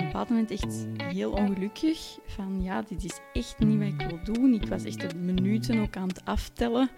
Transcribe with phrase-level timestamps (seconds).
[0.00, 2.18] een bepaald moment echt heel ongelukkig.
[2.26, 4.54] Van ja, dit is echt niet wat ik wil doen.
[4.54, 6.90] Ik was echt de minuten ook aan het aftellen.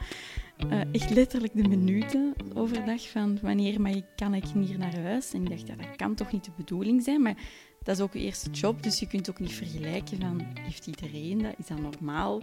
[0.64, 5.32] Uh, echt letterlijk de minuten overdag van wanneer maar kan ik hier naar huis.
[5.32, 7.22] En ik dacht, ja, dat kan toch niet de bedoeling zijn.
[7.22, 7.36] Maar
[7.82, 11.42] dat is ook je eerste job, dus je kunt ook niet vergelijken van heeft iedereen
[11.42, 12.40] dat, is dat normaal?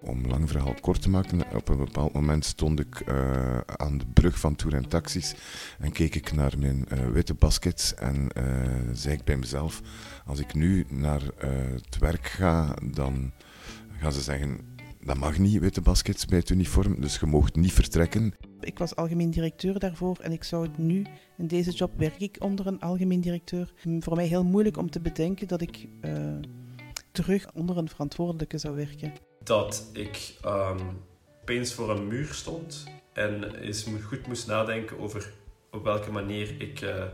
[0.00, 4.06] Om lang verhaal kort te maken, op een bepaald moment stond ik uh, aan de
[4.12, 5.34] brug van Tour en Taxis
[5.78, 8.28] en keek ik naar mijn uh, witte baskets en
[8.92, 9.80] zei ik bij mezelf,
[10.26, 13.32] als ik nu naar het werk ga, dan
[14.00, 14.69] gaan ze zeggen,
[15.04, 18.34] dat mag niet, witte baskets bij het uniform, dus je moogt niet vertrekken.
[18.60, 22.66] Ik was algemeen directeur daarvoor en ik zou nu, in deze job werk ik onder
[22.66, 23.72] een algemeen directeur.
[23.98, 26.36] Voor mij heel moeilijk om te bedenken dat ik uh,
[27.12, 29.12] terug onder een verantwoordelijke zou werken.
[29.42, 30.78] Dat ik um,
[31.40, 35.32] opeens voor een muur stond en eens goed moest nadenken over
[35.70, 37.04] op welke manier ik uh,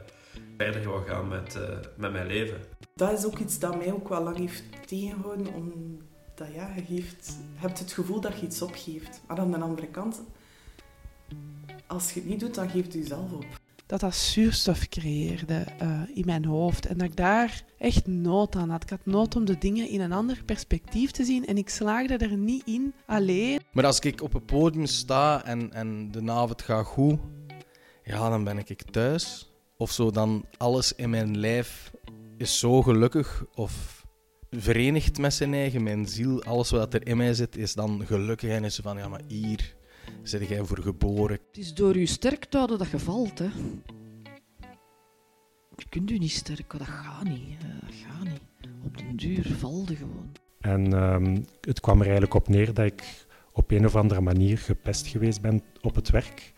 [0.56, 1.62] verder wil gaan met, uh,
[1.96, 2.60] met mijn leven.
[2.94, 5.46] Dat is ook iets dat mij ook wel lang heeft tegengehouden,
[6.38, 9.20] omdat ja, je, geeft, je hebt het gevoel dat je iets opgeeft.
[9.26, 10.22] Maar aan de andere kant
[11.86, 13.46] als je het niet doet, dan geeft u zelf op.
[13.86, 16.86] Dat dat zuurstof creëerde uh, in mijn hoofd.
[16.86, 18.82] En dat ik daar echt nood aan had.
[18.82, 21.46] Ik had nood om de dingen in een ander perspectief te zien.
[21.46, 23.60] En ik slaagde er niet in alleen.
[23.72, 27.18] Maar als ik op het podium sta en, en de avond gaat goed,
[28.04, 29.50] ja, dan ben ik thuis.
[29.76, 31.90] Of zo, dan alles in mijn lijf
[32.36, 33.95] is zo gelukkig of
[34.50, 35.82] verenigd met zijn eigen.
[35.82, 38.50] Mijn ziel, alles wat er in mij zit, is dan gelukkig.
[38.50, 39.74] En is van, ja, maar hier
[40.22, 41.38] Zet jij voor geboren?
[41.46, 43.38] Het is door je sterk te houden dat je valt.
[43.38, 43.48] Hè.
[45.76, 47.60] Je kunt u niet sterk, dat gaat niet.
[47.60, 48.40] Dat gaat niet.
[48.84, 50.32] Op den duur valde gewoon.
[50.60, 54.58] En um, het kwam er eigenlijk op neer dat ik op een of andere manier
[54.58, 56.52] gepest geweest ben op het werk.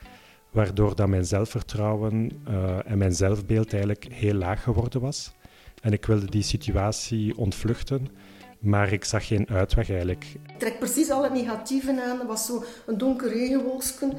[0.50, 5.32] Waardoor dat mijn zelfvertrouwen uh, en mijn zelfbeeld eigenlijk heel laag geworden was.
[5.80, 8.08] En ik wilde die situatie ontvluchten.
[8.60, 10.24] Maar ik zag geen uitweg eigenlijk.
[10.46, 12.18] Ik trek precies al het negatieve aan.
[12.18, 14.12] Het was zo een donker regenwolksken.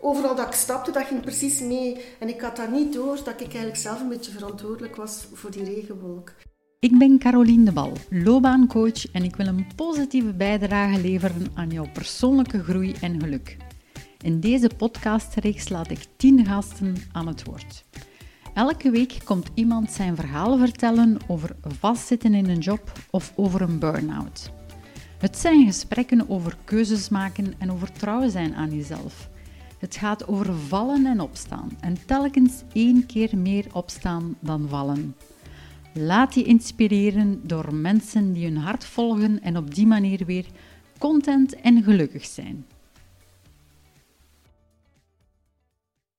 [0.00, 1.96] Overal dat ik stapte, dat ging precies mee.
[2.18, 5.50] En ik had daar niet door dat ik eigenlijk zelf een beetje verantwoordelijk was voor
[5.50, 6.32] die regenwolk.
[6.78, 11.88] Ik ben Caroline de Bal, loopbaancoach en ik wil een positieve bijdrage leveren aan jouw
[11.92, 13.56] persoonlijke groei en geluk.
[14.20, 17.84] In deze podcastreeks laat ik tien gasten aan het woord.
[18.54, 23.78] Elke week komt iemand zijn verhaal vertellen over vastzitten in een job of over een
[23.78, 24.50] burn-out.
[25.18, 29.30] Het zijn gesprekken over keuzes maken en over trouw zijn aan jezelf.
[29.78, 35.16] Het gaat over vallen en opstaan en telkens één keer meer opstaan dan vallen.
[35.94, 40.46] Laat je inspireren door mensen die hun hart volgen en op die manier weer
[40.98, 42.66] content en gelukkig zijn.